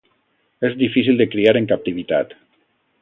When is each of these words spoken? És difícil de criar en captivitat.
És 0.69 0.77
difícil 0.79 1.21
de 1.21 1.27
criar 1.35 1.53
en 1.61 1.69
captivitat. 1.73 2.35